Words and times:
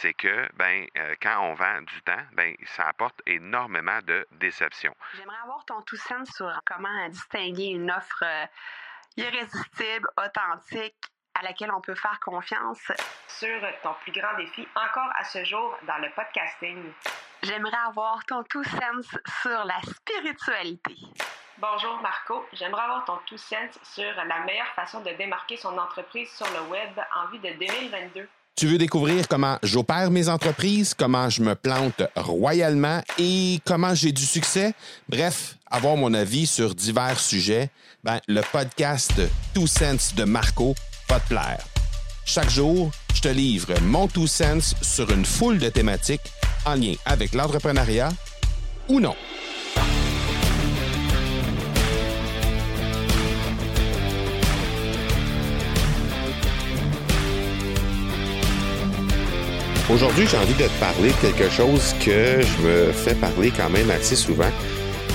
c'est 0.00 0.14
que 0.14 0.48
ben 0.54 0.86
euh, 0.96 1.14
quand 1.22 1.40
on 1.42 1.54
vend 1.54 1.82
du 1.82 2.02
temps, 2.02 2.22
ben 2.32 2.54
ça 2.66 2.88
apporte 2.88 3.20
énormément 3.26 3.98
de 4.02 4.26
déception. 4.32 4.94
J'aimerais 5.16 5.38
avoir 5.42 5.64
ton 5.64 5.80
tout 5.82 5.96
sens 5.96 6.28
sur 6.34 6.50
comment 6.64 7.08
distinguer 7.08 7.66
une 7.66 7.90
offre 7.90 8.24
euh, 8.24 8.46
irrésistible, 9.16 10.08
authentique, 10.16 10.96
à 11.34 11.42
laquelle 11.42 11.70
on 11.72 11.80
peut 11.80 11.94
faire 11.94 12.18
confiance. 12.20 12.92
Sur 13.26 13.60
ton 13.82 13.94
plus 14.02 14.12
grand 14.12 14.34
défi 14.36 14.66
encore 14.74 15.10
à 15.16 15.24
ce 15.24 15.44
jour 15.44 15.76
dans 15.86 15.98
le 15.98 16.10
podcasting. 16.10 16.92
J'aimerais 17.42 17.76
avoir 17.86 18.24
ton 18.24 18.42
tout 18.44 18.64
sens 18.64 19.06
sur 19.42 19.64
la 19.64 19.80
spiritualité. 19.82 20.96
Bonjour 21.58 22.00
Marco, 22.00 22.44
j'aimerais 22.52 22.82
avoir 22.82 23.04
ton 23.04 23.18
tout 23.26 23.38
sens 23.38 23.78
sur 23.82 24.12
la 24.14 24.40
meilleure 24.40 24.72
façon 24.74 25.00
de 25.00 25.10
démarquer 25.10 25.56
son 25.56 25.76
entreprise 25.78 26.30
sur 26.30 26.46
le 26.50 26.68
web 26.68 26.98
en 27.14 27.26
vue 27.28 27.38
de 27.38 27.50
2022. 27.50 28.28
Tu 28.56 28.68
veux 28.68 28.78
découvrir 28.78 29.26
comment 29.26 29.58
j'opère 29.64 30.12
mes 30.12 30.28
entreprises, 30.28 30.94
comment 30.94 31.28
je 31.28 31.42
me 31.42 31.56
plante 31.56 32.02
royalement 32.14 33.02
et 33.18 33.58
comment 33.64 33.96
j'ai 33.96 34.12
du 34.12 34.24
succès? 34.24 34.74
Bref, 35.08 35.56
avoir 35.68 35.96
mon 35.96 36.14
avis 36.14 36.46
sur 36.46 36.72
divers 36.72 37.18
sujets, 37.18 37.70
ben, 38.04 38.20
le 38.28 38.42
podcast 38.52 39.12
Two 39.54 39.66
Sense 39.66 40.14
de 40.14 40.22
Marco 40.22 40.76
va 41.08 41.18
te 41.18 41.30
plaire. 41.30 41.64
Chaque 42.24 42.50
jour, 42.50 42.92
je 43.12 43.22
te 43.22 43.28
livre 43.28 43.74
mon 43.82 44.06
Two 44.06 44.28
Sense 44.28 44.76
sur 44.82 45.10
une 45.10 45.24
foule 45.24 45.58
de 45.58 45.68
thématiques 45.68 46.32
en 46.64 46.76
lien 46.76 46.94
avec 47.06 47.34
l'entrepreneuriat 47.34 48.10
ou 48.88 49.00
non. 49.00 49.16
Aujourd'hui, 59.90 60.26
j'ai 60.26 60.38
envie 60.38 60.54
de 60.54 60.66
te 60.66 60.80
parler 60.80 61.10
de 61.10 61.14
quelque 61.20 61.50
chose 61.50 61.94
que 62.02 62.40
je 62.40 62.66
me 62.66 62.90
fais 62.90 63.14
parler 63.14 63.52
quand 63.54 63.68
même 63.68 63.90
assez 63.90 64.16
souvent. 64.16 64.48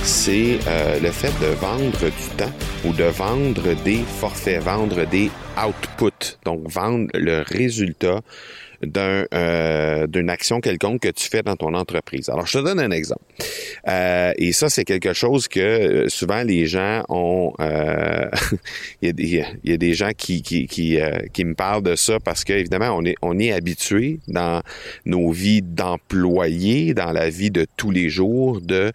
C'est 0.04 0.60
euh, 0.68 1.00
le 1.00 1.10
fait 1.10 1.34
de 1.42 1.48
vendre 1.56 2.06
du 2.06 2.30
temps 2.38 2.52
ou 2.86 2.94
de 2.94 3.06
vendre 3.06 3.74
des 3.84 4.04
forfaits, 4.20 4.62
vendre 4.62 5.06
des 5.06 5.32
outputs, 5.58 6.38
donc 6.46 6.70
vendre 6.70 7.08
le 7.16 7.44
résultat 7.48 8.22
d'un 8.82 9.26
euh, 9.34 10.08
d'une 10.08 10.30
action 10.30 10.62
quelconque 10.62 11.02
que 11.02 11.10
tu 11.10 11.28
fais 11.30 11.44
dans 11.44 11.56
ton 11.56 11.74
entreprise. 11.74 12.30
Alors, 12.30 12.46
je 12.48 12.60
te 12.60 12.64
donne 12.64 12.80
un 12.80 12.92
exemple. 12.92 13.24
Euh, 13.88 14.34
et 14.38 14.52
ça, 14.52 14.70
c'est 14.70 14.86
quelque 14.86 15.14
chose 15.14 15.48
que 15.48 15.60
euh, 15.60 16.10
souvent 16.10 16.44
les 16.44 16.66
gens 16.66 17.04
ont. 17.10 17.54
Euh, 17.60 18.30
il, 19.02 19.08
y 19.08 19.42
a 19.42 19.48
il, 19.64 19.72
y 19.72 19.74
a, 19.74 19.78
des 19.78 19.94
gens 19.94 20.12
qui 20.18 20.42
qui 20.42 20.68
qui, 20.68 21.00
euh, 21.00 21.20
qui 21.34 21.46
me 21.46 21.54
parlent 21.54 21.84
de 21.84 21.96
ça 21.96 22.20
parce 22.20 22.44
qu'évidemment, 22.44 22.96
on 22.96 23.06
est 23.06 23.16
on 23.22 23.38
est 23.40 23.52
habitué 23.52 24.20
dans 24.28 24.62
nos 25.06 25.32
vies 25.32 25.62
d'employés, 25.62 26.94
dans 26.94 27.12
la 27.12 27.30
vie 27.30 27.52
de 27.52 27.66
tous 27.78 27.92
les 27.92 28.10
jours, 28.10 28.62
de 28.62 28.92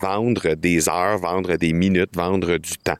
vendre 0.00 0.54
des 0.54 0.88
heures, 0.88 1.18
vendre 1.18 1.56
des 1.56 1.72
minutes, 1.72 2.10
vendre 2.14 2.56
du 2.58 2.76
temps. 2.78 2.98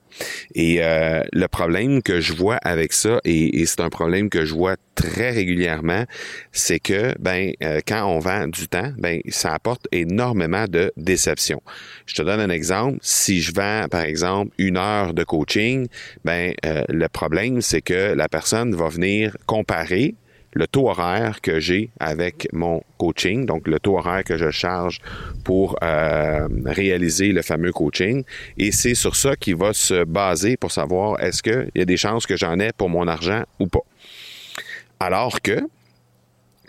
Et 0.55 0.81
le 0.81 1.47
problème 1.47 2.03
que 2.03 2.21
je 2.21 2.33
vois 2.33 2.57
avec 2.57 2.93
ça, 2.93 3.21
et 3.25 3.65
c'est 3.67 3.81
un 3.81 3.91
problème 3.91 4.29
que 4.29 4.45
je 4.45 4.55
vois 4.55 4.77
très 4.95 5.31
régulièrement, 5.31 6.05
c'est 6.53 6.79
que 6.79 7.15
ben 7.19 7.53
euh, 7.63 7.81
quand 7.87 8.05
on 8.07 8.19
vend 8.19 8.47
du 8.49 8.69
temps, 8.69 8.93
ben 8.99 9.21
ça 9.29 9.53
apporte 9.55 9.87
énormément 9.93 10.67
de 10.67 10.93
déception. 10.97 11.63
Je 12.07 12.15
te 12.15 12.23
donne 12.23 12.41
un 12.41 12.51
exemple. 12.51 12.99
Si 13.03 13.41
je 13.41 13.53
vends 13.55 13.87
par 13.91 14.03
exemple 14.03 14.53
une 14.59 14.77
heure 14.77 15.15
de 15.15 15.25
coaching, 15.25 15.87
ben 16.25 16.53
euh, 16.65 16.83
le 16.89 17.09
problème 17.09 17.61
c'est 17.61 17.83
que 17.83 18.15
la 18.15 18.29
personne 18.29 18.75
va 18.75 18.89
venir 18.89 19.37
comparer 19.47 20.15
le 20.55 20.67
taux 20.67 20.89
horaire 20.89 21.41
que 21.41 21.61
j'ai 21.61 21.91
avec 21.99 22.49
mon 22.53 22.83
coaching, 22.99 23.47
donc 23.47 23.67
le 23.67 23.81
taux 23.81 23.99
horaire 23.99 24.25
que 24.25 24.37
je 24.37 24.51
charge 24.51 25.01
pour 25.45 25.77
euh, 25.83 26.47
réaliser 26.67 27.33
le 27.33 27.43
fameux 27.43 27.73
coaching. 27.73 28.23
Et 28.59 28.71
c'est 28.71 28.95
sur 28.95 29.17
ça 29.17 29.35
qu'il 29.37 29.57
va 29.57 29.73
se 29.73 30.05
baser 30.05 30.57
pour 30.57 30.71
savoir 30.71 31.21
est-ce 31.21 31.43
qu'il 31.43 31.71
y 31.75 31.81
a 31.81 31.85
des 31.85 31.97
chances 31.97 32.27
que 32.27 32.37
j'en 32.37 32.59
ai 32.59 32.73
pour 32.73 32.91
mon 32.91 33.09
argent 33.09 33.45
ou 33.59 33.67
pas. 33.67 33.81
Alors 35.03 35.41
que 35.41 35.59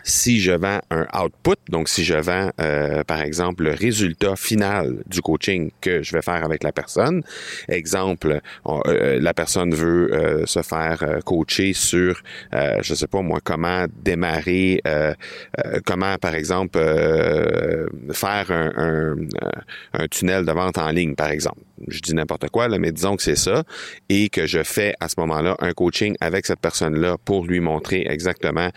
si 0.02 0.40
je 0.40 0.50
vends 0.50 0.80
un 0.90 1.06
output, 1.18 1.54
donc 1.68 1.88
si 1.88 2.02
je 2.04 2.14
vends, 2.14 2.50
euh, 2.60 3.04
par 3.04 3.20
exemple, 3.20 3.62
le 3.62 3.70
résultat 3.70 4.34
final 4.34 5.04
du 5.06 5.22
coaching 5.22 5.70
que 5.80 6.02
je 6.02 6.12
vais 6.12 6.20
faire 6.20 6.44
avec 6.44 6.64
la 6.64 6.72
personne, 6.72 7.22
exemple, 7.68 8.40
euh, 8.66 9.20
la 9.20 9.34
personne 9.34 9.72
veut 9.72 10.12
euh, 10.12 10.46
se 10.46 10.62
faire 10.62 11.20
coacher 11.24 11.74
sur, 11.74 12.20
je 12.52 12.94
sais 12.94 13.06
pas 13.06 13.22
moi, 13.22 13.38
comment 13.42 13.86
démarrer, 14.02 14.82
comment, 15.86 16.16
par 16.18 16.34
exemple, 16.34 16.78
faire 18.12 18.50
un, 18.50 19.14
tunnel 20.10 20.44
de 20.44 20.52
vente 20.52 20.76
en 20.78 20.90
ligne, 20.90 21.14
par 21.14 21.30
exemple. 21.30 21.60
Je 21.88 22.00
dis 22.00 22.14
n'importe 22.14 22.48
quoi, 22.50 22.68
là, 22.68 22.78
mais 22.78 22.92
disons 22.92 23.16
que 23.16 23.22
c'est 23.22 23.36
ça, 23.36 23.64
et 24.08 24.28
que 24.28 24.46
je 24.46 24.62
fais 24.62 24.94
à 25.00 25.08
ce 25.08 25.14
moment-là 25.18 25.56
un 25.60 25.72
coaching 25.72 26.16
avec 26.20 26.46
cette 26.46 26.60
personne-là 26.60 27.16
pour 27.24 27.46
lui 27.46 27.60
montrer 27.60 28.06
exactement 28.08 28.68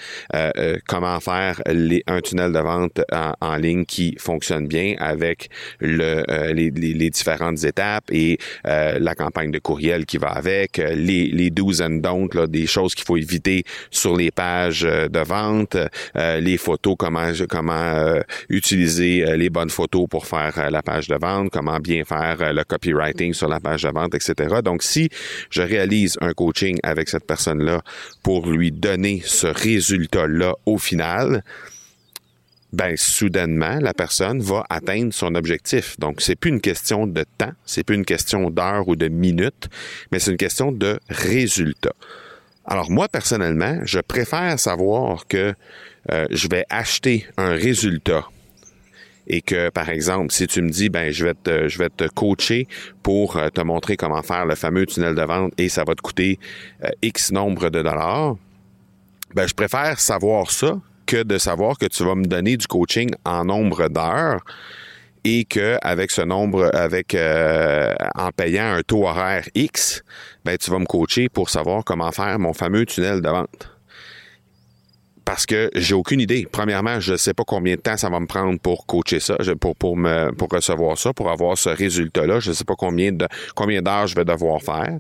comment 0.88 1.19
faire 1.19 1.62
un 2.08 2.22
tunnel 2.22 2.52
de 2.52 2.59
vente 2.59 3.02
en, 3.41 3.56
ligne 3.58 3.85
qui 3.85 4.16
fonctionne 4.19 4.68
bien 4.68 4.96
avec 5.00 5.50
euh, 5.84 6.53
les, 6.53 7.09
différentes 7.09 7.63
étapes 7.63 8.06
et 8.12 8.38
euh, 8.66 9.00
la 9.00 9.16
campagne 9.16 9.52
de 9.52 9.59
courriel 9.59 10.06
qui 10.06 10.18
va 10.18 10.29
avec, 10.29 10.79
euh, 10.79 10.94
les, 10.94 11.28
les 11.28 11.50
do's 11.50 11.81
des 12.50 12.66
choses 12.66 12.96
qu'il 12.96 13.06
faut 13.06 13.18
éviter 13.18 13.64
sur 13.91 14.16
les 14.16 14.31
pages 14.31 14.81
de 14.81 15.19
vente, 15.19 15.78
les 16.16 16.58
photos, 16.58 16.96
comment, 16.97 17.31
comment 17.50 18.19
utiliser 18.50 19.38
les 19.38 19.50
bonnes 19.50 19.69
photos 19.69 20.08
pour 20.09 20.25
faire 20.25 20.69
la 20.72 20.81
page 20.81 21.08
de 21.08 21.16
vente, 21.16 21.50
comment 21.52 21.79
bien 21.79 22.03
faire 22.03 22.53
le 22.53 22.64
copywriting 22.87 23.33
sur 23.33 23.47
la 23.47 23.59
page 23.59 23.83
de 23.83 23.89
vente, 23.89 24.15
etc. 24.15 24.55
Donc, 24.63 24.83
si 24.83 25.09
je 25.49 25.61
réalise 25.61 26.17
un 26.21 26.33
coaching 26.33 26.77
avec 26.83 27.09
cette 27.09 27.25
personne-là 27.25 27.81
pour 28.23 28.47
lui 28.49 28.71
donner 28.71 29.21
ce 29.25 29.47
résultat-là 29.47 30.53
au 30.65 30.77
final, 30.77 31.43
ben 32.73 32.97
soudainement 32.97 33.79
la 33.79 33.93
personne 33.93 34.41
va 34.41 34.65
atteindre 34.69 35.13
son 35.13 35.35
objectif. 35.35 35.97
Donc 35.99 36.19
c'est 36.19 36.35
plus 36.35 36.49
une 36.49 36.59
question 36.59 37.07
de 37.07 37.23
temps, 37.37 37.53
c'est 37.65 37.85
plus 37.85 37.95
une 37.95 38.05
question 38.05 38.49
d'heure 38.49 38.89
ou 38.89 38.97
de 38.97 39.07
minutes, 39.07 39.69
mais 40.11 40.19
c'est 40.19 40.31
une 40.31 40.37
question 40.37 40.73
de 40.73 40.99
résultat. 41.07 41.93
Alors 42.65 42.91
moi 42.91 43.07
personnellement, 43.07 43.79
je 43.85 43.99
préfère 43.99 44.59
savoir 44.59 45.27
que 45.27 45.53
euh, 46.11 46.25
je 46.29 46.49
vais 46.49 46.65
acheter 46.69 47.25
un 47.37 47.51
résultat 47.51 48.25
et 49.27 49.41
que 49.41 49.69
par 49.69 49.89
exemple, 49.89 50.31
si 50.31 50.47
tu 50.47 50.61
me 50.61 50.69
dis 50.69 50.89
ben 50.89 51.11
je 51.11 51.25
vais 51.25 51.33
te 51.33 51.67
je 51.67 52.07
coacher 52.15 52.67
pour 53.03 53.38
euh, 53.38 53.49
te 53.49 53.61
montrer 53.61 53.97
comment 53.97 54.21
faire 54.23 54.45
le 54.45 54.55
fameux 54.55 54.85
tunnel 54.85 55.15
de 55.15 55.21
vente 55.21 55.53
et 55.57 55.69
ça 55.69 55.83
va 55.85 55.95
te 55.95 56.01
coûter 56.01 56.39
euh, 56.83 56.89
X 57.01 57.31
nombre 57.31 57.69
de 57.69 57.81
dollars, 57.81 58.35
ben 59.35 59.47
je 59.47 59.53
préfère 59.53 59.99
savoir 59.99 60.49
ça 60.51 60.79
que 61.05 61.23
de 61.23 61.37
savoir 61.37 61.77
que 61.77 61.85
tu 61.85 62.03
vas 62.03 62.16
me 62.16 62.25
donner 62.25 62.57
du 62.57 62.67
coaching 62.67 63.11
en 63.25 63.45
nombre 63.45 63.87
d'heures 63.89 64.43
et 65.23 65.45
que 65.45 65.77
avec 65.81 66.11
ce 66.11 66.21
nombre, 66.21 66.69
avec 66.73 67.13
euh, 67.13 67.93
en 68.16 68.31
payant 68.31 68.73
un 68.73 68.81
taux 68.81 69.05
horaire 69.05 69.45
X, 69.55 70.03
ben 70.45 70.57
tu 70.57 70.71
vas 70.71 70.79
me 70.79 70.85
coacher 70.85 71.27
pour 71.27 71.49
savoir 71.49 71.83
comment 71.83 72.11
faire 72.11 72.39
mon 72.39 72.53
fameux 72.53 72.85
tunnel 72.85 73.21
de 73.21 73.29
vente 73.29 73.76
parce 75.27 75.45
que 75.45 75.69
j'ai 75.75 75.93
aucune 75.93 76.21
idée. 76.21 76.47
Premièrement, 76.49 77.01
je 77.01 77.11
ne 77.11 77.17
sais 77.17 77.33
pas 77.33 77.43
combien 77.45 77.75
de 77.75 77.81
temps 77.81 77.97
ça 77.97 78.09
va 78.09 78.21
me 78.21 78.27
prendre 78.27 78.57
pour 78.61 78.85
coacher 78.85 79.19
ça, 79.19 79.35
pour 79.59 79.75
pour 79.75 79.97
me 79.97 80.31
pour 80.31 80.47
recevoir 80.47 80.97
ça, 80.97 81.11
pour 81.11 81.29
avoir 81.29 81.57
ce 81.57 81.67
résultat-là. 81.67 82.39
Je 82.39 82.51
ne 82.51 82.55
sais 82.55 82.63
pas 82.63 82.75
combien 82.77 83.11
de 83.11 83.27
combien 83.53 83.81
d'heures 83.81 84.07
je 84.07 84.16
vais 84.16 84.23
devoir 84.23 84.61
faire. 84.61 84.97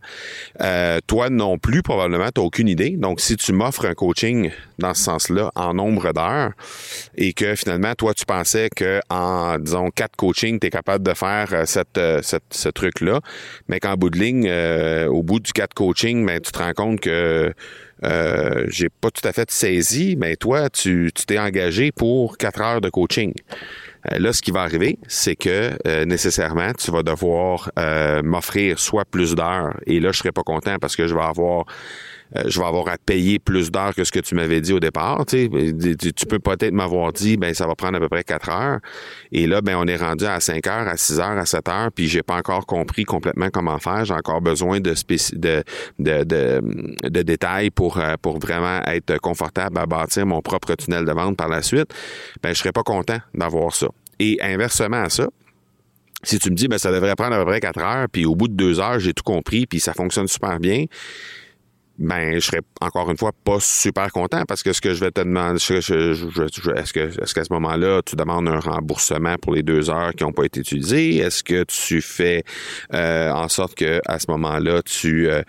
Euh, 0.59 0.99
toi 1.07 1.29
non 1.29 1.57
plus 1.57 1.81
probablement, 1.81 2.27
tu 2.35 2.41
n'as 2.41 2.45
aucune 2.45 2.67
idée. 2.67 2.97
Donc 2.97 3.21
si 3.21 3.37
tu 3.37 3.53
m'offres 3.53 3.85
un 3.85 3.93
coaching 3.93 4.51
dans 4.79 4.93
ce 4.93 5.03
sens-là 5.03 5.49
en 5.55 5.73
nombre 5.73 6.11
d'heures 6.11 6.51
et 7.15 7.31
que 7.31 7.55
finalement 7.55 7.95
toi 7.95 8.13
tu 8.13 8.25
pensais 8.25 8.69
que 8.75 8.99
en 9.09 9.57
disons 9.57 9.91
quatre 9.91 10.17
coachings 10.17 10.59
tu 10.59 10.67
es 10.67 10.69
capable 10.69 11.05
de 11.05 11.13
faire 11.13 11.47
euh, 11.53 11.63
cette, 11.65 11.97
euh, 11.97 12.19
cette 12.21 12.43
ce 12.49 12.67
truc-là, 12.67 13.21
mais 13.69 13.79
qu'en 13.79 13.95
bout 13.95 14.09
de 14.09 14.19
ligne, 14.19 14.51
au 15.07 15.23
bout 15.23 15.39
du 15.39 15.53
quatre 15.53 15.73
coachings, 15.73 16.25
ben, 16.25 16.41
tu 16.41 16.51
te 16.51 16.59
rends 16.59 16.73
compte 16.73 16.99
que 16.99 17.53
euh, 18.03 18.65
j'ai 18.69 18.89
pas 18.89 19.09
tout 19.11 19.27
à 19.27 19.33
fait 19.33 19.49
saisi, 19.51 20.15
mais 20.17 20.35
toi, 20.35 20.69
tu 20.69 21.11
t'es 21.13 21.39
engagé 21.39 21.91
pour 21.91 22.37
quatre 22.37 22.61
heures 22.61 22.81
de 22.81 22.89
coaching. 22.89 23.33
Euh, 24.11 24.19
là, 24.19 24.33
ce 24.33 24.41
qui 24.41 24.51
va 24.51 24.61
arriver, 24.61 24.97
c'est 25.07 25.35
que 25.35 25.71
euh, 25.87 26.05
nécessairement, 26.05 26.71
tu 26.73 26.91
vas 26.91 27.03
devoir 27.03 27.71
m'offrir 28.23 28.79
soit 28.79 29.05
plus 29.05 29.35
d'heures, 29.35 29.77
et 29.85 29.99
là, 29.99 30.11
je 30.11 30.19
serai 30.19 30.31
pas 30.31 30.43
content 30.43 30.77
parce 30.79 30.95
que 30.95 31.07
je 31.07 31.15
vais 31.15 31.21
avoir 31.21 31.65
euh, 32.35 32.43
je 32.47 32.59
vais 32.59 32.65
avoir 32.65 32.87
à 32.89 32.97
payer 32.97 33.39
plus 33.39 33.71
d'heures 33.71 33.95
que 33.95 34.03
ce 34.03 34.11
que 34.11 34.19
tu 34.19 34.35
m'avais 34.35 34.61
dit 34.61 34.73
au 34.73 34.79
départ. 34.79 35.25
Tu, 35.25 35.49
peux 35.49 36.39
peut-être 36.39 36.73
m'avoir 36.73 37.13
dit, 37.13 37.37
ben 37.37 37.53
ça 37.53 37.67
va 37.67 37.75
prendre 37.75 37.97
à 37.97 37.99
peu 37.99 38.09
près 38.09 38.23
4 38.23 38.49
heures. 38.49 38.79
Et 39.31 39.47
là, 39.47 39.61
ben 39.61 39.77
on 39.77 39.85
est 39.87 39.95
rendu 39.95 40.25
à 40.25 40.39
5 40.39 40.65
heures, 40.67 40.87
à 40.87 40.97
6 40.97 41.19
heures, 41.19 41.37
à 41.37 41.45
7 41.45 41.69
heures, 41.69 41.91
puis 41.93 42.07
j'ai 42.07 42.23
pas 42.23 42.35
encore 42.35 42.65
compris 42.65 43.05
complètement 43.05 43.49
comment 43.51 43.79
faire. 43.79 44.05
J'ai 44.05 44.13
encore 44.13 44.41
besoin 44.41 44.79
de, 44.79 44.93
de, 45.33 45.63
de, 45.99 47.21
détails 47.21 47.69
pour, 47.69 47.97
euh, 47.97 48.15
pour 48.21 48.39
vraiment 48.39 48.81
être 48.85 49.17
confortable 49.19 49.77
à 49.77 49.85
bâtir 49.85 50.25
mon 50.25 50.41
propre 50.41 50.75
tunnel 50.75 51.05
de 51.05 51.11
vente 51.11 51.37
par 51.37 51.49
la 51.49 51.61
suite. 51.61 51.93
Ben 52.43 52.53
je 52.53 52.59
serais 52.59 52.71
pas 52.71 52.83
content 52.83 53.19
d'avoir 53.33 53.73
ça. 53.73 53.87
Et 54.19 54.37
inversement 54.41 55.03
à 55.03 55.09
ça, 55.09 55.27
si 56.23 56.39
tu 56.39 56.49
me 56.49 56.55
dis, 56.55 56.67
ben, 56.67 56.77
ça 56.77 56.91
devrait 56.91 57.15
prendre 57.15 57.35
à 57.35 57.39
peu 57.39 57.45
près 57.45 57.59
4 57.59 57.79
heures, 57.79 58.07
puis 58.11 58.25
au 58.25 58.35
bout 58.35 58.47
de 58.47 58.53
2 58.53 58.79
heures, 58.79 58.99
j'ai 58.99 59.13
tout 59.13 59.23
compris, 59.23 59.67
puis 59.67 59.79
ça 59.79 59.93
fonctionne 59.93 60.27
super 60.27 60.59
bien, 60.59 60.85
ben 61.97 62.35
je 62.35 62.39
serais 62.39 62.61
encore 62.79 63.09
une 63.09 63.17
fois 63.17 63.31
pas 63.43 63.59
super 63.59 64.11
content 64.11 64.43
parce 64.47 64.61
que 64.61 64.71
ce 64.71 64.81
que 64.81 64.93
je 64.93 64.99
vais 64.99 65.11
te 65.11 65.21
demander, 65.21 65.55
est-ce 65.55 66.93
que 66.93 67.21
est-ce 67.21 67.33
qu'à 67.33 67.43
ce, 67.43 67.53
moment-là 67.53 68.01
tu 68.05 68.15
demandes 68.15 68.47
un 68.47 68.59
remboursement 68.59 69.35
pour 69.41 69.53
les 69.55 69.63
deux 69.63 69.89
heures 69.89 70.13
qui 70.13 70.23
n'ont 70.23 70.31
pas 70.31 70.45
été 70.45 70.59
utilisées? 70.59 71.17
Est-ce 71.17 71.43
que 71.43 71.63
tu 71.63 72.01
fais 72.01 72.43
euh, 72.93 73.31
en 73.31 73.47
sorte 73.47 73.75
que 73.75 73.99
à 74.05 74.19
ce 74.19 74.29
moment-là 74.29 74.81
tu 74.83 75.29
euh, 75.29 75.41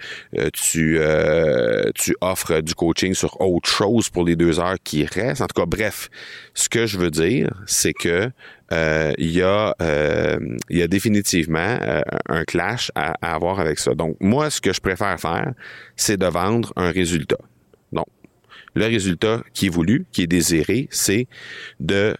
tu 0.53 0.99
euh, 0.99 1.91
tu 1.95 2.17
offres 2.21 2.61
du 2.61 2.75
coaching 2.75 3.15
sur 3.15 3.41
autre 3.41 3.69
chose 3.69 4.09
pour 4.09 4.25
les 4.25 4.37
deux 4.37 4.59
heures 4.59 4.79
qui 4.83 5.05
restent? 5.05 5.43
En 5.43 5.47
tout 5.47 5.61
cas, 5.61 5.67
bref, 5.67 6.09
ce 6.55 6.69
que 6.69 6.87
je 6.87 6.99
veux 6.99 7.11
dire, 7.11 7.51
c'est 7.67 7.93
que 7.93 8.31
euh, 8.73 9.13
il 9.17 9.31
y 9.31 9.43
a 9.43 9.75
euh, 9.81 10.39
il 10.69 10.79
y 10.79 10.83
a 10.83 10.89
définitivement 10.89 11.79
euh, 11.81 12.03
un 12.29 12.45
clash 12.45 12.93
à, 12.95 13.13
avoir 13.35 13.61
avec 13.61 13.79
ça. 13.79 13.95
Donc 13.95 14.17
moi, 14.21 14.51
ce 14.51 14.61
que 14.61 14.73
je 14.73 14.81
préfère 14.81 15.19
faire, 15.19 15.53
c'est 15.97 16.19
de 16.19 16.27
vendre 16.27 16.73
un 16.77 16.91
résultat. 16.91 17.39
Donc 17.93 18.07
le 18.75 18.85
résultat 18.85 19.43
qui 19.55 19.67
est 19.67 19.71
voulu, 19.71 20.05
qui 20.13 20.23
est 20.23 20.27
désiré, 20.27 20.89
c'est 20.91 21.27
de 21.81 22.15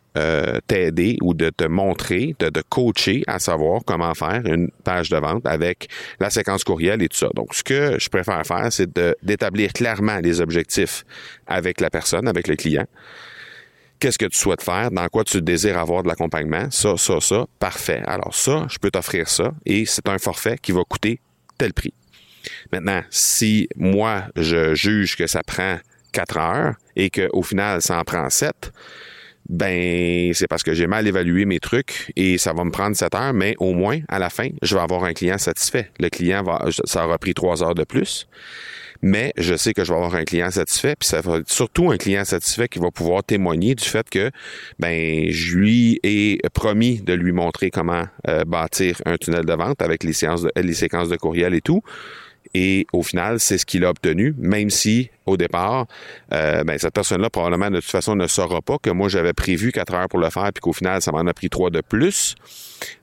t'aider 0.67 1.17
ou 1.23 1.33
de 1.33 1.51
te 1.51 1.63
montrer, 1.65 2.35
de 2.41 2.49
te 2.49 2.59
coacher 2.69 3.23
à 3.29 3.39
savoir 3.39 3.83
comment 3.87 4.15
faire 4.15 4.43
une 4.47 4.69
page 4.83 5.11
de 5.11 5.17
vente 5.17 5.47
avec 5.47 5.89
la 6.19 6.29
séquence 6.29 6.65
courriel 6.65 7.01
et 7.03 7.09
tout 7.09 7.17
ça. 7.17 7.29
Donc, 7.37 7.55
ce 7.55 7.63
que 7.63 7.97
je 8.01 8.09
préfère 8.09 8.45
faire, 8.45 8.73
c'est 8.73 8.91
d'établir 9.23 9.73
clairement 9.73 10.19
les 10.19 10.41
objectifs 10.41 11.05
avec 11.47 11.81
la 11.81 11.91
personne, 11.91 12.27
avec 12.27 12.49
le 12.49 12.57
client 12.57 12.87
qu'est-ce 13.99 14.19
que 14.19 14.27
tu 14.27 14.39
souhaites 14.39 14.63
faire, 14.63 14.91
dans 14.91 15.07
quoi 15.09 15.25
tu 15.25 15.43
désires 15.43 15.79
avoir 15.79 16.03
de 16.03 16.09
l'accompagnement, 16.09 16.71
ça, 16.71 16.97
ça, 16.97 17.21
ça, 17.21 17.47
parfait. 17.59 18.03
Alors 18.07 18.35
ça, 18.35 18.67
je 18.71 18.79
peux 18.79 18.91
t'offrir 18.91 19.29
ça 19.29 19.53
et 19.67 19.87
c'est 19.87 20.09
un 20.09 20.19
forfait 20.19 20.57
qui 20.61 20.73
va 20.73 20.83
coûter 20.89 21.21
tel 21.57 21.73
prix. 21.73 21.95
Maintenant, 22.73 23.03
si 23.11 23.69
moi, 23.77 24.25
je 24.37 24.75
juge 24.75 25.17
que 25.17 25.27
ça 25.27 25.43
prend 25.43 25.79
quatre 26.13 26.39
heures 26.39 26.75
et 26.97 27.11
qu'au 27.11 27.43
final, 27.43 27.83
ça 27.83 27.99
en 27.99 28.05
prend 28.05 28.29
sept, 28.31 28.73
ben 29.49 30.33
c'est 30.35 30.47
parce 30.47 30.63
que 30.63 30.75
j'ai 30.75 30.87
mal 30.87 31.07
évalué 31.07 31.47
mes 31.47 31.59
trucs 31.59 32.13
et 32.17 32.37
ça 32.39 32.53
va 32.53 32.65
me 32.65 32.71
prendre 32.71 32.97
sept 32.97 33.15
heures, 33.15 33.33
mais 33.33 33.55
au 33.59 33.73
moins, 33.73 34.01
à 34.09 34.19
la 34.19 34.31
fin, 34.31 34.49
je 34.63 34.75
vais 34.75 34.81
avoir 34.81 35.05
un 35.05 35.15
client 35.15 35.39
satisfait. 35.39 35.91
Le 35.99 36.11
client 36.11 36.43
va, 36.43 36.67
ça 36.85 37.07
aura 37.07 37.19
pris 37.19 37.35
trois 37.35 37.63
heures 37.63 37.75
de 37.75 37.85
plus 37.85 38.29
mais 39.03 39.33
je 39.37 39.55
sais 39.55 39.75
que 39.75 39.85
je 39.85 39.93
vais 39.93 39.97
avoir 39.97 40.15
un 40.15 40.25
client 40.25 40.51
satisfait, 40.51 40.97
puis 40.99 41.09
ça 41.09 41.21
va 41.21 41.39
être 41.39 41.51
surtout 41.51 41.91
un 41.91 41.97
client 41.97 42.25
satisfait 42.25 42.69
qui 42.69 42.79
va 42.79 42.91
pouvoir 42.91 43.23
témoigner 43.23 43.75
du 43.75 43.85
fait 43.85 44.09
que 44.09 44.31
ben 44.79 45.31
je 45.31 45.57
lui 45.57 46.01
ai 46.03 46.39
promis 46.53 47.01
de 47.01 47.13
lui 47.13 47.33
montrer 47.33 47.71
comment 47.71 48.05
euh, 48.29 48.45
bâtir 48.45 49.01
un 49.07 49.17
tunnel 49.17 49.45
de 49.45 49.53
vente 49.53 49.83
avec 49.83 50.05
les 50.05 50.13
séances 50.13 50.47
les 50.57 50.75
séquences 50.75 51.09
de 51.09 51.17
courriel 51.17 51.55
et 51.55 51.61
tout. 51.61 51.83
Et 52.55 52.87
au 52.93 53.03
final, 53.03 53.41
c'est 53.41 53.59
ce 53.59 53.67
qu'il 53.67 53.85
a 53.85 53.91
obtenu, 53.91 54.35
même 54.39 54.71
si 54.71 55.11
au 55.27 55.37
départ, 55.37 55.87
euh, 56.33 56.65
ben, 56.65 56.79
cette 56.79 56.95
personne-là 56.95 57.29
probablement 57.29 57.71
de 57.71 57.81
toute 57.81 57.91
façon 57.91 58.17
ne 58.17 58.27
saura 58.27 58.63
pas 58.63 58.79
que 58.79 58.91
moi 58.91 59.09
j'avais 59.09 59.35
prévu 59.35 59.71
quatre 59.71 59.95
heures 59.95 60.09
pour 60.09 60.19
le 60.19 60.31
faire, 60.31 60.51
puis 60.55 60.61
qu'au 60.61 60.73
final, 60.73 61.03
ça 61.03 61.13
m'en 61.13 61.27
a 61.27 61.35
pris 61.35 61.51
trois 61.51 61.71
de 61.71 61.83
plus. 61.83 62.35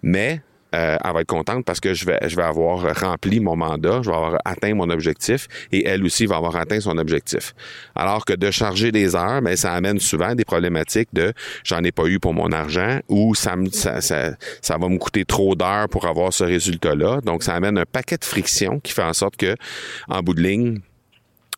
Mais 0.01 0.41
euh, 0.75 0.97
elle 1.03 1.13
va 1.13 1.21
être 1.21 1.27
contente 1.27 1.65
parce 1.65 1.79
que 1.79 1.93
je 1.93 2.05
vais, 2.05 2.19
je 2.27 2.35
vais 2.35 2.43
avoir 2.43 2.95
rempli 2.99 3.39
mon 3.39 3.55
mandat, 3.55 4.01
je 4.03 4.09
vais 4.09 4.15
avoir 4.15 4.37
atteint 4.43 4.73
mon 4.73 4.89
objectif 4.89 5.47
et 5.71 5.87
elle 5.87 6.03
aussi 6.03 6.25
va 6.25 6.35
avoir 6.37 6.55
atteint 6.57 6.79
son 6.79 6.97
objectif. 6.97 7.53
Alors 7.95 8.25
que 8.25 8.33
de 8.33 8.51
charger 8.51 8.91
des 8.91 9.15
heures, 9.15 9.41
mais 9.41 9.51
ben, 9.51 9.57
ça 9.57 9.73
amène 9.73 9.99
souvent 9.99 10.35
des 10.35 10.45
problématiques 10.45 11.09
de 11.13 11.33
j'en 11.63 11.83
ai 11.83 11.91
pas 11.91 12.05
eu 12.05 12.19
pour 12.19 12.33
mon 12.33 12.51
argent 12.51 12.99
ou 13.07 13.35
ça, 13.35 13.55
ça, 13.71 14.01
ça, 14.01 14.77
va 14.77 14.89
me 14.89 14.97
coûter 14.97 15.23
trop 15.23 15.55
d'heures 15.55 15.87
pour 15.89 16.05
avoir 16.05 16.33
ce 16.33 16.43
résultat-là. 16.43 17.21
Donc, 17.21 17.43
ça 17.43 17.53
amène 17.53 17.77
un 17.77 17.85
paquet 17.85 18.17
de 18.17 18.25
frictions 18.25 18.79
qui 18.79 18.91
fait 18.91 19.03
en 19.03 19.13
sorte 19.13 19.37
que, 19.37 19.55
en 20.09 20.21
bout 20.21 20.33
de 20.33 20.41
ligne, 20.41 20.79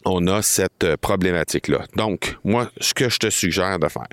on 0.06 0.28
a 0.28 0.42
cette 0.42 0.96
problématique-là. 0.98 1.86
Donc, 1.96 2.38
moi, 2.44 2.70
ce 2.80 2.94
que 2.94 3.10
je 3.10 3.18
te 3.18 3.30
suggère 3.30 3.80
de 3.80 3.88
faire, 3.88 4.08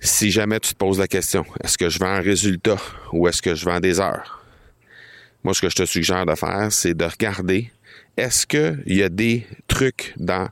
si 0.00 0.30
jamais 0.30 0.60
tu 0.60 0.72
te 0.72 0.78
poses 0.78 0.98
la 0.98 1.08
question, 1.08 1.44
est-ce 1.62 1.76
que 1.76 1.88
je 1.88 1.98
vends 1.98 2.06
un 2.06 2.20
résultat 2.20 2.76
ou 3.12 3.28
est-ce 3.28 3.42
que 3.42 3.54
je 3.54 3.64
vends 3.64 3.80
des 3.80 4.00
heures? 4.00 4.44
Moi, 5.44 5.54
ce 5.54 5.60
que 5.60 5.68
je 5.68 5.76
te 5.76 5.86
suggère 5.86 6.26
de 6.26 6.34
faire, 6.34 6.68
c'est 6.70 6.94
de 6.94 7.04
regarder 7.04 7.70
est-ce 8.16 8.46
qu'il 8.46 8.96
y 8.96 9.02
a 9.02 9.08
des 9.08 9.46
trucs 9.68 10.12
dans 10.16 10.48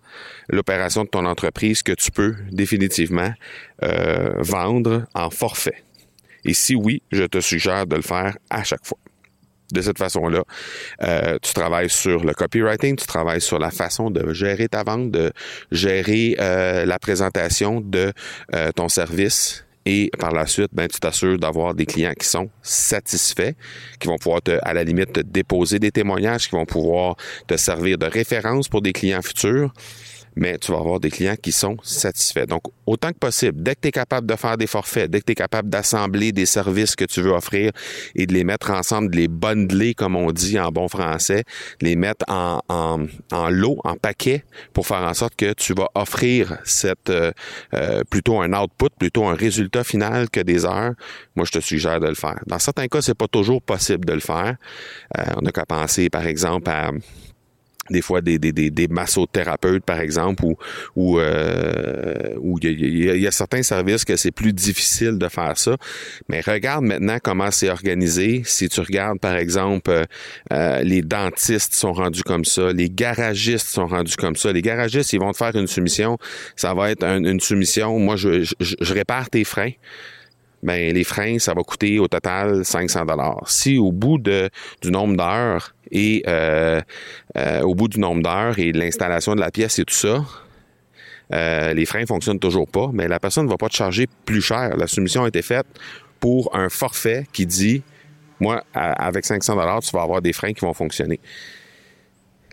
l'opération 0.48 1.04
de 1.04 1.08
ton 1.08 1.26
entreprise 1.26 1.82
que 1.82 1.92
tu 1.92 2.10
peux 2.12 2.36
définitivement 2.50 3.32
euh, 3.82 4.34
vendre 4.38 5.06
en 5.14 5.30
forfait? 5.30 5.82
Et 6.44 6.54
si 6.54 6.76
oui, 6.76 7.02
je 7.10 7.24
te 7.24 7.40
suggère 7.40 7.86
de 7.86 7.96
le 7.96 8.02
faire 8.02 8.38
à 8.50 8.62
chaque 8.62 8.86
fois 8.86 8.98
de 9.72 9.80
cette 9.82 9.98
façon-là. 9.98 10.42
Euh, 11.02 11.38
tu 11.42 11.52
travailles 11.52 11.90
sur 11.90 12.24
le 12.24 12.34
copywriting, 12.34 12.96
tu 12.96 13.06
travailles 13.06 13.40
sur 13.40 13.58
la 13.58 13.70
façon 13.70 14.10
de 14.10 14.32
gérer 14.32 14.68
ta 14.68 14.82
vente, 14.82 15.10
de 15.10 15.32
gérer 15.72 16.36
euh, 16.40 16.84
la 16.84 16.98
présentation 16.98 17.80
de 17.80 18.12
euh, 18.54 18.70
ton 18.72 18.88
service. 18.88 19.62
Et 19.88 20.10
par 20.18 20.32
la 20.32 20.46
suite, 20.46 20.70
ben, 20.72 20.88
tu 20.88 20.98
t'assures 20.98 21.38
d'avoir 21.38 21.72
des 21.72 21.86
clients 21.86 22.14
qui 22.18 22.26
sont 22.26 22.50
satisfaits, 22.60 23.52
qui 24.00 24.08
vont 24.08 24.18
pouvoir, 24.18 24.42
te, 24.42 24.58
à 24.62 24.74
la 24.74 24.82
limite, 24.82 25.12
te 25.12 25.20
déposer 25.20 25.78
des 25.78 25.92
témoignages, 25.92 26.48
qui 26.48 26.56
vont 26.56 26.66
pouvoir 26.66 27.14
te 27.46 27.56
servir 27.56 27.96
de 27.96 28.06
référence 28.06 28.68
pour 28.68 28.82
des 28.82 28.92
clients 28.92 29.22
futurs 29.22 29.72
mais 30.36 30.58
tu 30.58 30.70
vas 30.70 30.78
avoir 30.78 31.00
des 31.00 31.10
clients 31.10 31.36
qui 31.40 31.50
sont 31.50 31.76
satisfaits. 31.82 32.46
Donc, 32.46 32.62
autant 32.84 33.10
que 33.10 33.18
possible, 33.18 33.62
dès 33.62 33.74
que 33.74 33.80
tu 33.82 33.88
es 33.88 33.92
capable 33.92 34.26
de 34.26 34.36
faire 34.36 34.56
des 34.56 34.66
forfaits, 34.66 35.10
dès 35.10 35.20
que 35.20 35.24
tu 35.24 35.32
es 35.32 35.36
capable 35.36 35.70
d'assembler 35.70 36.32
des 36.32 36.46
services 36.46 36.94
que 36.94 37.06
tu 37.06 37.22
veux 37.22 37.32
offrir 37.32 37.72
et 38.14 38.26
de 38.26 38.34
les 38.34 38.44
mettre 38.44 38.70
ensemble, 38.70 39.10
de 39.10 39.16
les 39.16 39.28
bundler, 39.28 39.94
comme 39.94 40.14
on 40.14 40.30
dit 40.32 40.58
en 40.58 40.70
bon 40.70 40.88
français, 40.88 41.44
les 41.80 41.96
mettre 41.96 42.24
en, 42.28 42.60
en, 42.68 43.06
en 43.32 43.50
lot, 43.50 43.78
en 43.84 43.96
paquet, 43.96 44.44
pour 44.72 44.86
faire 44.86 45.02
en 45.02 45.14
sorte 45.14 45.34
que 45.36 45.54
tu 45.54 45.72
vas 45.72 45.88
offrir 45.94 46.58
cette 46.64 47.10
euh, 47.10 47.32
euh, 47.74 48.02
plutôt 48.08 48.40
un 48.40 48.52
output, 48.52 48.90
plutôt 48.98 49.24
un 49.24 49.34
résultat 49.34 49.84
final 49.84 50.28
que 50.30 50.40
des 50.40 50.64
heures, 50.64 50.92
moi, 51.34 51.46
je 51.46 51.52
te 51.52 51.60
suggère 51.60 52.00
de 52.00 52.08
le 52.08 52.14
faire. 52.14 52.40
Dans 52.46 52.58
certains 52.58 52.88
cas, 52.88 53.00
c'est 53.00 53.14
pas 53.14 53.28
toujours 53.28 53.62
possible 53.62 54.04
de 54.04 54.12
le 54.12 54.20
faire. 54.20 54.56
Euh, 55.16 55.22
on 55.36 55.42
n'a 55.42 55.52
qu'à 55.52 55.66
penser, 55.66 56.10
par 56.10 56.26
exemple, 56.26 56.70
à 56.70 56.90
des 57.90 58.02
fois 58.02 58.20
des, 58.20 58.38
des, 58.38 58.52
des, 58.52 58.70
des 58.70 58.88
massothérapeutes, 58.88 59.84
par 59.84 60.00
exemple, 60.00 60.44
ou 60.44 60.56
où 60.94 61.18
euh, 61.18 62.34
il 62.62 63.20
y, 63.20 63.26
a, 63.26 63.30
certains 63.30 63.62
services 63.62 64.04
que 64.04 64.16
c'est 64.16 64.30
plus 64.30 64.52
difficile 64.52 65.18
de 65.18 65.28
faire 65.28 65.56
ça. 65.56 65.76
Mais 66.28 66.40
regarde 66.40 66.84
maintenant 66.84 67.18
comment 67.22 67.50
c'est 67.50 67.70
organisé. 67.70 68.42
Si 68.44 68.68
tu 68.68 68.80
regardes, 68.80 69.20
par 69.20 69.36
exemple, 69.36 69.90
euh, 69.90 70.04
euh, 70.52 70.82
les 70.82 71.02
dentistes 71.02 71.74
sont 71.74 71.92
rendus 71.92 72.22
comme 72.22 72.44
ça, 72.44 72.72
les 72.72 72.90
garagistes 72.90 73.68
sont 73.68 73.86
rendus 73.86 74.16
comme 74.16 74.36
ça. 74.36 74.52
Les 74.52 74.62
garagistes, 74.62 75.12
ils 75.12 75.20
vont 75.20 75.32
te 75.32 75.36
faire 75.36 75.54
une 75.54 75.66
soumission. 75.66 76.18
Ça 76.56 76.74
va 76.74 76.90
être 76.90 77.04
une 77.04 77.40
soumission. 77.40 77.98
Moi, 77.98 78.16
je, 78.16 78.42
je, 78.42 78.54
je 78.80 78.94
répare 78.94 79.30
tes 79.30 79.44
freins 79.44 79.72
ben 80.66 80.92
les 80.92 81.04
freins, 81.04 81.38
ça 81.38 81.54
va 81.54 81.62
coûter 81.62 82.00
au 82.00 82.08
total 82.08 82.64
500 82.64 83.04
dollars. 83.04 83.48
Si 83.48 83.78
au 83.78 83.92
bout 83.92 84.18
de, 84.18 84.50
du 84.82 84.90
nombre 84.90 85.16
d'heures 85.16 85.74
et 85.92 86.24
euh, 86.26 86.80
euh, 87.38 87.60
au 87.62 87.76
bout 87.76 87.86
du 87.86 88.00
nombre 88.00 88.22
d'heures 88.22 88.58
et 88.58 88.72
l'installation 88.72 89.36
de 89.36 89.40
la 89.40 89.52
pièce 89.52 89.78
et 89.78 89.84
tout 89.84 89.94
ça, 89.94 90.24
euh, 91.32 91.72
les 91.72 91.86
freins 91.86 92.04
fonctionnent 92.04 92.40
toujours 92.40 92.66
pas, 92.66 92.90
mais 92.92 93.06
la 93.06 93.20
personne 93.20 93.46
ne 93.46 93.50
va 93.50 93.56
pas 93.56 93.68
te 93.68 93.76
charger 93.76 94.08
plus 94.24 94.42
cher. 94.42 94.76
La 94.76 94.88
soumission 94.88 95.22
a 95.22 95.28
été 95.28 95.40
faite 95.40 95.66
pour 96.18 96.54
un 96.54 96.68
forfait 96.68 97.26
qui 97.32 97.46
dit, 97.46 97.84
moi, 98.40 98.64
avec 98.74 99.24
500 99.24 99.54
dollars, 99.54 99.80
tu 99.80 99.92
vas 99.92 100.02
avoir 100.02 100.20
des 100.20 100.32
freins 100.32 100.52
qui 100.52 100.64
vont 100.64 100.74
fonctionner. 100.74 101.20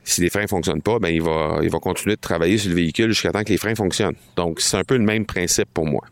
Si 0.03 0.21
les 0.21 0.29
freins 0.29 0.47
fonctionnent 0.47 0.81
pas, 0.81 0.99
ben 0.99 1.09
il 1.09 1.21
va, 1.21 1.59
il 1.61 1.69
va 1.69 1.79
continuer 1.79 2.15
de 2.15 2.21
travailler 2.21 2.57
sur 2.57 2.69
le 2.69 2.75
véhicule 2.75 3.09
jusqu'à 3.09 3.31
temps 3.31 3.43
que 3.43 3.49
les 3.49 3.57
freins 3.57 3.75
fonctionnent. 3.75 4.15
Donc, 4.35 4.59
c'est 4.59 4.77
un 4.77 4.83
peu 4.83 4.97
le 4.97 5.03
même 5.03 5.25
principe 5.25 5.69
pour 5.73 5.85
moi. 5.85 6.03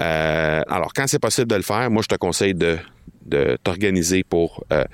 Euh, 0.00 0.62
alors, 0.68 0.92
quand 0.94 1.06
c'est 1.06 1.18
possible 1.18 1.48
de 1.48 1.56
le 1.56 1.62
faire, 1.62 1.90
moi, 1.90 2.02
je 2.02 2.08
te 2.08 2.14
conseille 2.14 2.54
de, 2.54 2.78
de 3.26 3.58
t'organiser 3.62 4.24
pour 4.24 4.64
euh, 4.72 4.84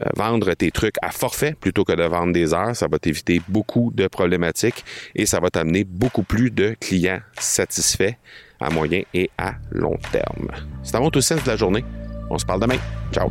euh, 0.00 0.04
vendre 0.16 0.54
tes 0.54 0.70
trucs 0.70 0.94
à 1.02 1.10
forfait 1.10 1.54
plutôt 1.60 1.84
que 1.84 1.92
de 1.92 2.04
vendre 2.04 2.32
des 2.32 2.54
heures. 2.54 2.74
Ça 2.74 2.86
va 2.90 2.98
t'éviter 2.98 3.42
beaucoup 3.48 3.92
de 3.94 4.06
problématiques 4.06 4.84
et 5.14 5.26
ça 5.26 5.40
va 5.40 5.50
t'amener 5.50 5.84
beaucoup 5.84 6.22
plus 6.22 6.50
de 6.50 6.76
clients 6.80 7.20
satisfaits 7.38 8.14
à 8.60 8.70
moyen 8.70 9.02
et 9.14 9.30
à 9.38 9.54
long 9.70 9.98
terme. 10.12 10.50
C'est 10.82 10.94
à 10.94 11.00
mon 11.00 11.10
tout 11.10 11.22
sens 11.22 11.42
de 11.42 11.48
la 11.48 11.56
journée. 11.56 11.84
On 12.30 12.38
se 12.38 12.46
parle 12.46 12.60
demain. 12.60 12.78
Ciao. 13.12 13.30